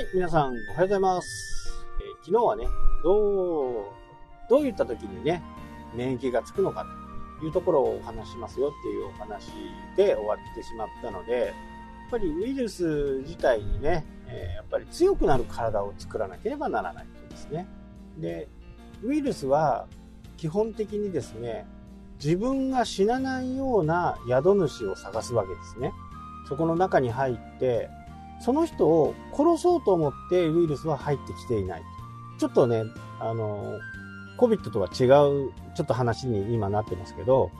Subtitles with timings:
[0.00, 1.84] はい、皆さんおはようございます。
[2.00, 2.64] えー昨日はね、
[3.04, 3.84] どう、
[4.48, 5.42] どういった時にね、
[5.94, 6.86] 免疫がつくのか
[7.38, 9.50] というところをお話しますよっていうお話
[9.98, 11.52] で終わってしまったので、やっ
[12.10, 17.66] ぱりウイルス自体にね、えーやっぱり強くなる体を作らなければならないとですね。
[18.16, 18.48] で、
[19.02, 19.86] ウイルスは
[20.38, 21.66] 基本的にですね、
[22.24, 25.92] 自分が死なないような宿主を探すわけですね。
[26.48, 27.90] そこの中に入って、
[28.40, 31.82] その人を殺そうと思ってウイルスは入ってきていない。
[32.38, 32.84] ちょっとね、
[33.20, 33.78] あの、
[34.38, 37.50] COVID とは違うちょっと話に今なってますけど、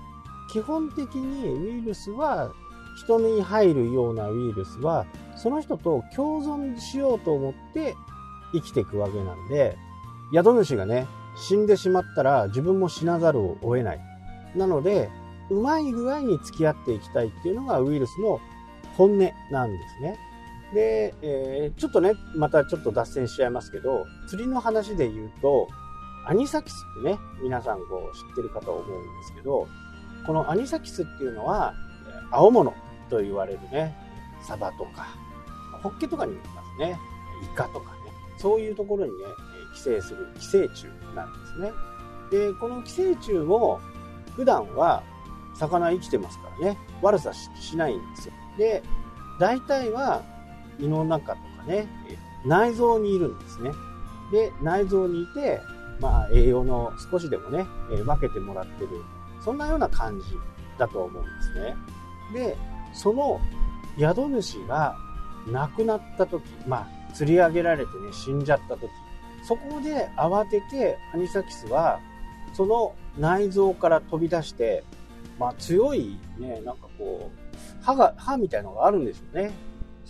[0.50, 2.50] 基本的にウイルスは
[2.96, 7.94] 人に入るようなウイルスはその人と共存しようと思って
[8.52, 9.76] 生きていくわけなんで、
[10.32, 14.00] 宿主がね、死んでしまったら自分も死なざるを得ない。
[14.56, 15.10] なので、
[15.50, 18.40] うまい具合に付き合っていきたいっていうのがウイルスの
[18.96, 19.18] 本音
[19.50, 20.18] なんですね。
[20.74, 25.68] で、えーちょっとね、またちょっと脱線しちゃいますけど、釣りの話で言うと、
[26.26, 29.66] アニサキスってね、皆さんこう知ってるかと思うんですけど、
[30.26, 31.74] このアニサキスっていうのは、
[32.30, 32.72] 青物
[33.08, 33.96] と言われるね、
[34.46, 35.08] サバとか、
[35.82, 36.98] ホッケとかにもいますね、
[37.42, 37.96] イカとかね、
[38.38, 39.24] そういうところにね、
[39.74, 41.72] 寄生する寄生虫なんですね。
[42.30, 43.80] で、この寄生虫も、
[44.36, 45.02] 普段は
[45.54, 48.34] 魚生きてますからね、悪さしないんですよ。
[48.56, 48.82] で、
[49.38, 50.22] 大体は
[50.80, 51.86] 胃の中とかね、
[52.44, 53.72] 内臓にいるんですね。
[54.32, 55.60] で、内臓にいて、
[56.00, 58.88] まあ栄養の少しでもね、えー分けてもらってる、
[59.44, 60.24] そんなような感じ
[60.78, 61.76] だと思うんですね。
[62.32, 62.56] で、
[62.92, 63.40] その
[63.98, 64.96] 宿主が
[65.50, 68.90] 亡くなった時、まあ釣り上げられてね、死んじゃった時、
[69.42, 72.00] そこで慌ててアニサキスは、
[72.54, 74.84] その内臓から飛び出して、
[75.38, 79.52] まあ強いね、なんかこう、歯が、歯みたいのがあるんでしょうね。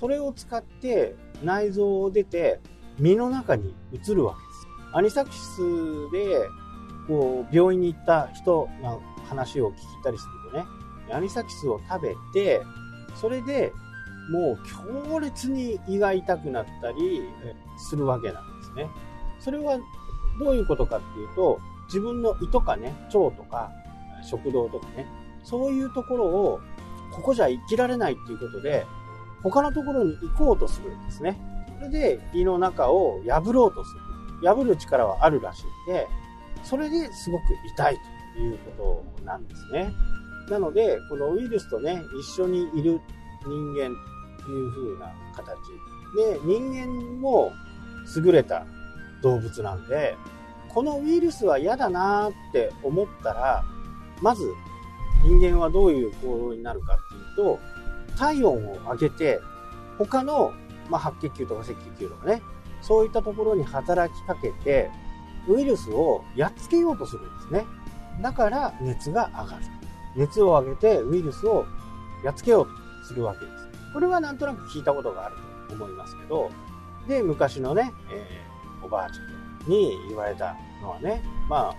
[0.00, 2.58] それを使って内臓を出て
[2.98, 4.68] 身の中に移るわけです。
[4.92, 5.60] アニサキス
[6.10, 6.48] で、
[7.06, 10.64] こう、病院に行った人の話を聞いたりするとね、
[11.12, 12.62] アニサキスを食べて、
[13.14, 13.72] それで
[14.30, 14.58] もう
[15.08, 17.22] 強烈に胃が痛くなったり
[17.78, 18.88] するわけなんですね。
[19.38, 19.78] それは
[20.38, 23.70] どういうことかっていうと、自分の胃とかね、腸とか
[24.22, 25.06] 食道とかね、
[25.42, 26.60] そういうところを、
[27.12, 28.86] ここじゃ生きられないっていうことで、
[29.42, 31.40] 他のところに行こうとするんですね。
[31.78, 34.00] それで胃の中を破ろうとする。
[34.42, 36.08] 破る力はあるらしいんで、
[36.62, 37.42] それですごく
[37.74, 37.98] 痛い
[38.34, 39.92] ということなんですね。
[40.48, 43.00] なので、このウイルスとね、一緒にいる
[43.46, 43.94] 人間
[44.42, 45.56] という風な形。
[46.16, 47.52] で、人間も
[48.16, 48.66] 優れた
[49.22, 50.16] 動物なんで、
[50.68, 53.64] このウイルスは嫌だなーって思ったら、
[54.22, 54.42] まず
[55.24, 57.58] 人間はどういう行動になるかっていうと、
[58.16, 59.40] 体温を上げて、
[59.98, 60.52] 他の、
[60.88, 62.42] まあ、白血球とか赤血球とかね、
[62.82, 64.90] そういったところに働きかけて、
[65.48, 67.66] ウイルスをやっつけようとするんですね。
[68.22, 69.64] だから熱が上がる。
[70.16, 71.64] 熱を上げてウイルスを
[72.24, 73.92] やっつけようとするわけです。
[73.92, 75.36] これはなんとなく聞いたことがある
[75.68, 76.50] と思いますけど、
[77.08, 78.50] で、昔のね、えー
[78.82, 81.74] おばあちゃんに言われたのはね、まあ、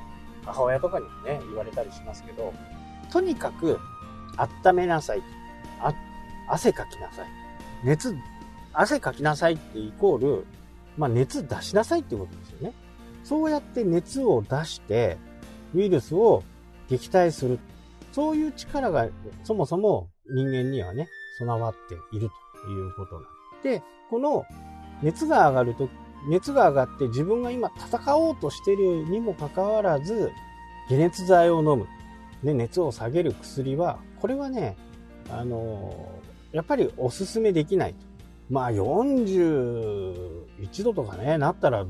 [0.46, 2.54] 母親とかにもね、言われたりしますけど、
[3.12, 3.80] とにかく
[4.66, 5.24] 温めなさい。
[6.52, 7.28] 汗かきなさい。
[7.84, 8.16] 熱、
[8.74, 10.46] 汗かきなさいってイコール、
[10.98, 12.74] まあ熱出しなさいってことですよね。
[13.24, 15.18] そうやって熱を出して、
[15.74, 16.44] ウイルスを
[16.90, 17.60] 撃退する。
[18.12, 19.08] そういう力が
[19.44, 21.08] そもそも人間にはね、
[21.40, 22.30] 備わっている
[22.66, 23.24] ということなん
[23.64, 24.46] で、この
[25.02, 25.90] 熱が上がると、
[26.30, 30.32] 熱が上がって自分が今戦おうとしているにもかかわらず、
[30.90, 31.88] 解熱剤を飲む。
[32.44, 34.76] で、熱を下げる薬は、これはね、
[35.30, 36.12] あの
[36.52, 38.06] やっぱりおすすめできないと。
[38.50, 41.86] まあ41度とかね、なったら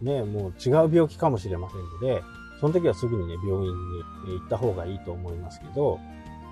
[0.00, 2.22] ね、もう違う病気かもしれませんので、
[2.60, 3.72] その時はすぐにね、病院
[4.26, 5.98] に行った方がいいと思いますけど、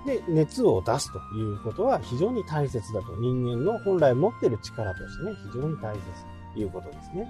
[0.05, 3.15] で、熱を出すということは非常に大切だと。
[3.17, 6.01] 人間の本来持ってる力としてね、非常に大切
[6.53, 7.27] ということですね。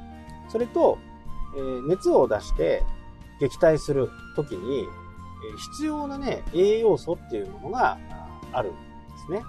[0.50, 0.97] それと、
[1.56, 2.83] えー熱を出して
[3.39, 7.97] 撃退するときに、えー必要なね、栄養素っていうものが
[8.51, 8.77] あるんで
[9.27, 9.44] すね。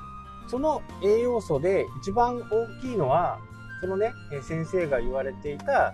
[0.49, 3.39] その栄養素で一番大きいのは、
[3.81, 4.13] そのね、
[4.43, 5.93] 先生が言われていた、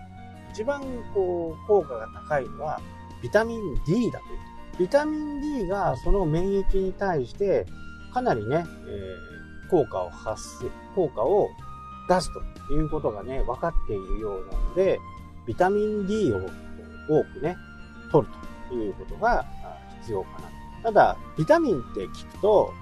[0.52, 0.82] 一番
[1.14, 2.80] こう、効果が高いのは、
[3.22, 4.38] ビタミン D だという。
[4.78, 7.66] ビタミン D がその免疫に対して、
[8.12, 9.30] かなりね、えー
[9.70, 10.64] 効果を発す、
[10.94, 11.48] 効果を
[12.08, 12.30] 出す
[12.68, 14.98] ということがね、分かっているようなので、
[15.46, 16.38] ビタミン D を
[17.08, 17.56] 多くね、
[18.10, 18.32] 取る
[18.68, 19.46] ということが
[20.00, 20.50] 必要かな。
[20.82, 22.74] ただ、ビタミンって聞くと、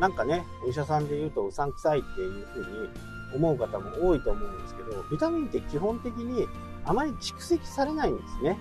[0.00, 2.88] なんかね、お医者さんで言うとうさんくさいっていうふうに
[3.34, 6.48] 思う方も多いと思うんですけど、ビタミンって基本的に
[6.84, 8.58] あまり蓄積されないんですね。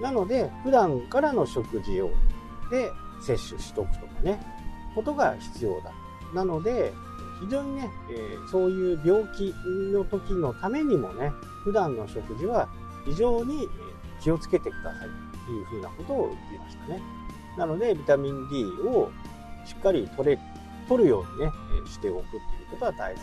[0.00, 2.10] なので、普段からの食事を
[2.70, 4.40] で摂取しとくとかね、
[4.94, 5.92] ことが必要だ。
[6.32, 6.92] なので、
[7.40, 9.52] 非常にね、えー、そういう病気
[9.92, 11.32] の時のためにもね、
[11.64, 12.68] 普段の食事は
[13.04, 13.68] 非常に
[14.20, 15.08] 気をつけてください
[15.46, 17.02] というふうなことを言っていましたね。
[17.58, 19.10] なので、ビタミン D を
[19.64, 20.38] しっかり取れ、
[20.88, 21.52] 取るようにね、
[21.84, 23.22] えしておくっていうことは大切。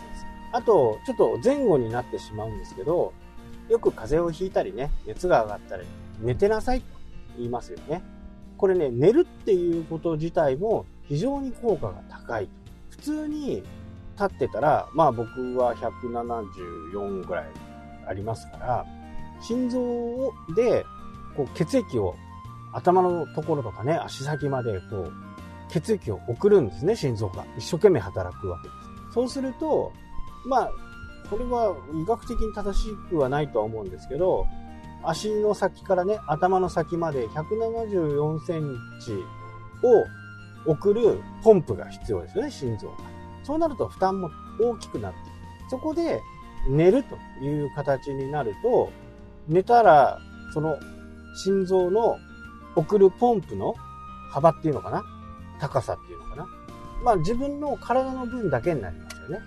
[0.52, 3.12] あと、ちょっと前後になってしまうんですけど、
[3.68, 5.84] よく風邪をひいたりね、熱が上がったり、
[6.20, 6.86] 寝てなさいと
[7.36, 8.02] 言いますよね。
[8.56, 12.48] これね、寝るっていうこと自体も非常に効果が高い。
[12.90, 13.62] 普通に
[14.14, 17.46] 立ってたら、まあ僕は174ぐらい
[18.06, 18.86] ありますから、
[19.40, 20.84] 心臓で
[21.36, 22.14] こう血液を
[22.72, 25.12] 頭のところとかね、足先までこう
[25.68, 27.44] 血液を送るんですね、心臓が。
[27.56, 29.14] 一生懸命働くわけです。
[29.14, 29.92] そうすると、
[30.46, 30.70] まあ、
[31.30, 34.46] これは医学的に正しくはないとは思うんですけど、
[35.02, 39.12] 足の先からね、頭の先まで174センチ
[40.66, 42.94] を送るポンプが必要ですよね、心臓が。
[43.42, 44.30] そうなると負担も
[44.60, 45.18] 大きくなって、
[45.70, 46.20] そこで
[46.68, 48.90] 寝るという形になると、
[49.48, 50.18] 寝たら、
[50.52, 50.78] その
[51.36, 52.16] 心臓の
[52.76, 53.74] 送るポンプの
[54.30, 55.02] 幅っていうのかな
[55.60, 56.46] 高さっていうのかな
[57.02, 59.40] まあ自分の体の分だけになりますよね。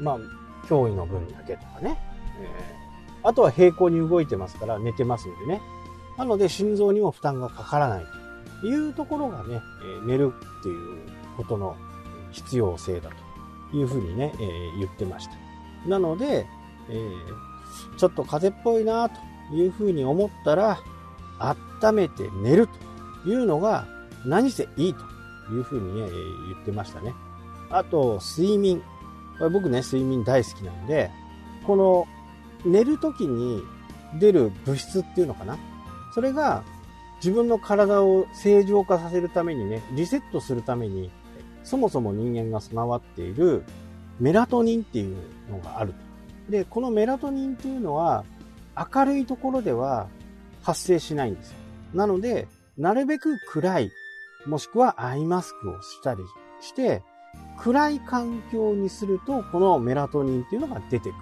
[0.00, 0.18] まあ、
[0.66, 1.98] 脅威の分だけとかね。
[2.40, 5.60] えー、あとは平行に動いてますから寝てますんでね。
[6.16, 8.04] なので心臓にも負担がかからない
[8.60, 9.60] というところがね、
[10.02, 11.00] え、寝るっていう
[11.36, 11.76] ことの
[12.32, 13.10] 必要性だ
[13.70, 15.32] というふうにね、えー、言ってました。
[15.88, 16.46] なので、
[16.90, 19.20] えー、ちょっと風邪っぽいなと
[19.54, 20.78] いうふうに思ったら、
[21.38, 22.68] 温めて寝る
[23.24, 23.86] というのが
[24.26, 25.00] 何せいいと
[25.52, 26.08] いうふうにね、
[26.52, 27.14] 言ってましたね。
[27.70, 28.82] あと、睡眠。
[29.38, 31.10] これ僕ね、睡眠大好きなんで、
[31.66, 32.06] この
[32.64, 33.62] 寝る時に
[34.18, 35.58] 出る物質っていうのかな？
[36.14, 36.64] それが
[37.16, 41.10] 自分の体を正常化させるためにね、リセットするために、
[41.62, 43.64] そもそも人間が備わっている
[44.18, 45.16] メラトニンっていう
[45.50, 45.98] のがあると。
[46.50, 48.24] で、このメラトニンっていうのは
[48.76, 50.08] 明るいところでは
[50.62, 51.56] 発生しないんですよ。
[51.94, 53.90] なので、なるべく暗い、
[54.48, 56.22] もしくはアイマスクをしたり
[56.60, 57.02] して、
[57.58, 61.14] 暗い環境にすると、このメラトニンっていうのが出てくる。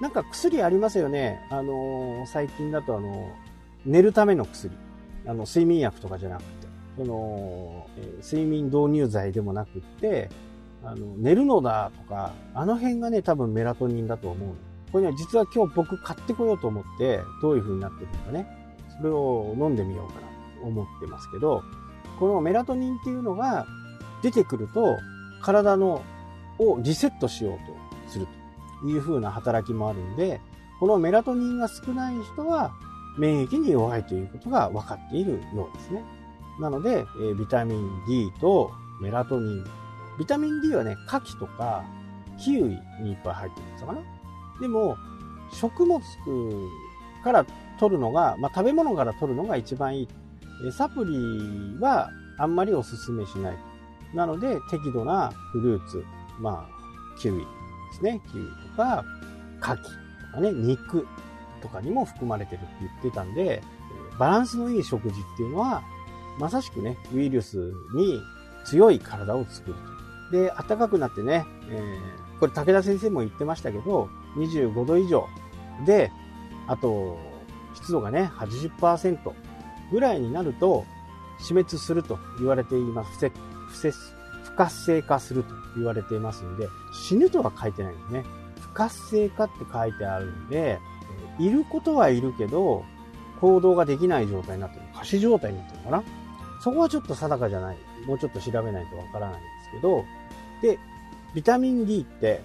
[0.00, 1.44] なんか薬ありますよね。
[1.50, 3.32] あのー、最近だとあの、
[3.84, 4.74] 寝るための薬。
[5.26, 10.30] あの、睡眠薬とかじゃなくて、その、え、睡眠導入剤でもなくって、
[10.84, 14.54] あの、寝るのだとか、あの辺がね、多分メラトニンだと思う。
[14.92, 18.46] これね、実は今日僕買ってこようと思って、どういう風になってるのかね、
[18.96, 20.28] それを飲んでみようかな
[20.60, 21.62] と思ってますけど、
[22.18, 23.66] このメラトニンっていうのが
[24.22, 24.98] 出てくると、
[25.42, 26.02] 体の
[26.58, 27.58] をリセットしよう
[28.06, 28.26] とする
[28.82, 30.40] という風な働きもあるんで、
[30.80, 32.72] このメラトニンが少ない人は
[33.18, 36.04] 免疫に弱いということが分かっているようですね。
[36.60, 39.64] なので、えビタミン D とメラトニン。
[40.18, 41.84] ビタミン D はね、牡蠣とか
[42.38, 44.00] キウイにいっぱい入ってるんですかな。
[44.60, 44.96] でも、
[45.52, 46.00] 食物
[47.22, 47.46] から
[47.78, 50.08] 取るのが、まあ、食べ物から取るのが一番いい。
[50.72, 53.56] サプリはあんまりお勧めしない。
[54.14, 56.04] なので、適度なフルーツ、
[56.40, 57.44] まあ、キウイで
[57.98, 58.20] すね。
[58.32, 59.04] キウイとか、
[59.60, 61.06] 牡蠣とかね、肉
[61.60, 63.62] とかにも含まれてるって言ってたんで、
[64.18, 65.82] バランスのいい食事っていうのは、
[66.38, 68.20] まさしくね、ウイルスに
[68.64, 69.76] 強い体を作る
[70.30, 70.36] と。
[70.36, 75.26] で、暖かくなってね、えー、これ武田先生も言ってましたけど、25度以上
[75.86, 76.10] で、
[76.66, 77.18] あと、
[77.74, 79.32] 湿度がね、80%
[79.90, 80.84] ぐらいになると、
[81.40, 83.30] 死滅すると言われています。
[83.68, 83.90] 不
[84.42, 88.24] 不活性化すると言われていますんで、死ぬとは書いてないんですね。
[88.60, 90.78] 不活性化って書いてあるんで、
[91.38, 92.84] いることはいるけど、
[93.40, 94.82] 行動ができない状態になってる。
[94.94, 96.02] 仮死状態になってるのかな？
[96.60, 97.76] そこはちょっと定かじゃない。
[98.06, 100.04] もうちょっと調べないとわからないんですけど、
[100.60, 100.78] で、
[101.34, 102.40] ビタミン D って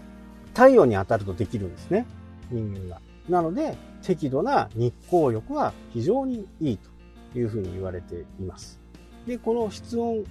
[0.54, 2.06] 太陽に当たるとできるんですね。
[2.52, 3.02] 人間が。
[3.28, 6.90] なので、適度な日光浴は非常にいいと
[7.36, 8.80] いうふうに言われています。
[9.26, 10.24] で、この室温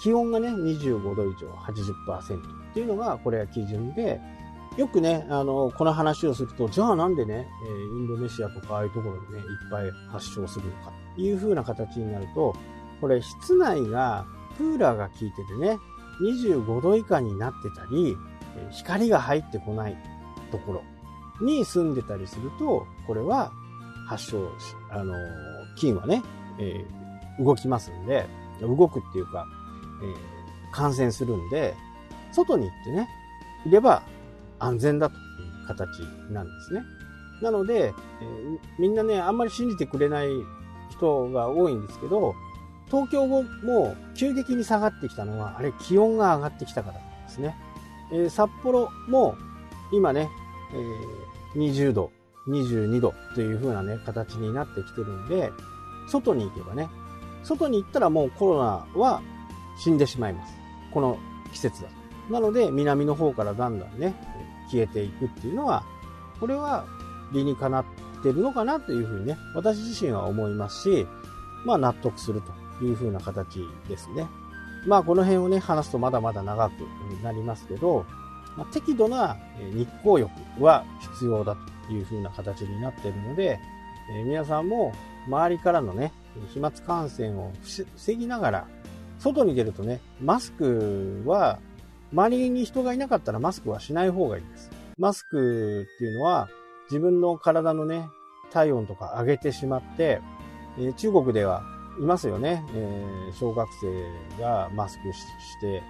[0.00, 2.38] 気温がね、25度以上80%
[2.70, 4.20] っていうのが、これは基準で、
[4.76, 7.48] よくね、あの、この話をすると、じゃあなんでね、
[7.92, 12.54] インドネシアとかああいうところでね、いっぱい発症するのかっていう風な形になると、
[13.00, 14.24] これ室内が
[14.56, 15.78] クーラーが効いててね、
[16.22, 18.16] 25度以下になってたり、
[18.70, 19.96] 光が入ってこない
[20.52, 20.82] ところ
[21.44, 23.50] に住んでたりすると、これは
[24.06, 25.14] 発症し、あの、
[25.76, 26.22] 菌はね、
[26.58, 28.26] えー、動きますんで、
[28.60, 29.46] 動くっていうか、
[30.02, 31.74] えー、感染するんで、
[32.32, 33.08] 外に行ってね、
[33.66, 34.02] いれば
[34.58, 36.00] 安全だという形
[36.32, 36.82] なんですね。
[37.42, 40.28] なので、えー、みんなね、あんまり信じてくれない
[40.90, 42.34] 人が多いんですけど、
[42.90, 43.44] 東京も
[44.14, 47.56] 急激に下がってきたのは、あれ気温が上がってきたからなんですね。
[48.12, 49.36] えー、札幌も
[49.92, 50.28] 今ね、
[51.54, 52.10] えー、20度、
[52.48, 55.52] 22度という風なね、形になってきてるんで、
[56.08, 56.88] 外に行けばね、
[57.42, 59.22] 外に行ったらもうコロナは
[59.78, 60.54] 死んでしまいます。
[60.92, 61.18] この
[61.52, 62.32] 季節だと。
[62.32, 64.14] なので、南の方からだんだんね、
[64.70, 65.84] 消えていくっていうのは、
[66.40, 66.84] これは
[67.32, 67.84] 理にかなっ
[68.22, 71.06] てるのかなというふうにね、私自身は思いますし、
[71.64, 72.42] まあ納得する
[72.78, 74.26] というふうな形ですね。
[74.86, 76.72] まあこの辺をね、話すとまだまだ長く
[77.22, 78.04] なりますけど、
[78.56, 79.36] まあ、適度な
[79.72, 83.60] 日光浴は必要だというふうな形になっているので、
[84.10, 84.92] え、皆さんも
[85.26, 86.12] 周りからのね、
[86.52, 88.66] 飛沫感染を防ぎながら、
[89.18, 91.58] 外に出るとね、マスクは、
[92.12, 94.70] 周りに人がいなかったらマスクはしない方がいいです。
[94.96, 96.48] マスクっていうのは、
[96.90, 98.08] 自分の体のね、
[98.50, 100.20] 体温とか上げてしまって、
[100.78, 101.62] え、中国では
[102.00, 103.68] いますよね、え、小学
[104.36, 105.22] 生がマスクし
[105.60, 105.82] て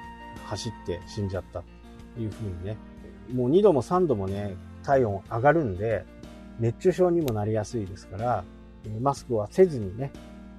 [0.47, 2.77] 走って死んじゃったというふうにね、
[3.33, 6.05] もう2度も3度もね、体温上がるんで、
[6.59, 8.45] 熱中症にもなりやすいですから、
[9.01, 10.13] マスクはせずにね、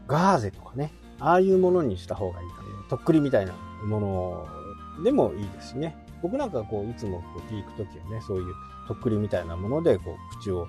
[0.08, 2.70] ガーゼとかね、ああいうものにした方がいいかね。
[2.90, 3.54] とっくりみたいな
[3.86, 5.96] ものでもいいですね。
[6.22, 8.54] 僕なんかこう、いつもこう、ピーク時はね、そういう
[8.88, 10.68] とっくりみたいなもので、こう、口を、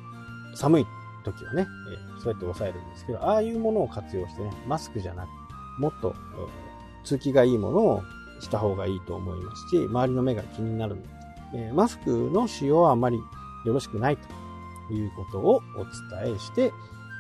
[0.55, 0.87] 寒い
[1.25, 1.67] 時はね、
[2.23, 6.15] そうやって抑えるんですけど、ああいうものを活用してね、マスクじゃなく、もっと、
[7.05, 8.03] 通気がいいものを
[8.41, 11.03] した方がいいと思いますし、周りの目が気になるの
[11.53, 13.19] で、マスクの使用はあまり
[13.65, 14.29] よろしくないと
[14.95, 15.85] いうことをお
[16.25, 16.73] 伝えして、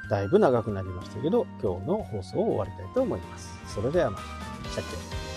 [0.09, 3.59] だいぶ長くなりましたけど、今日の放送を終わりたいと思います。
[3.67, 4.23] それではまた。
[4.71, 5.30] したっけ